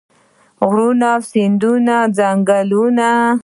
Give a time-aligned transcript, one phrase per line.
[0.67, 3.09] غرونه سیندونه او ځنګلونه.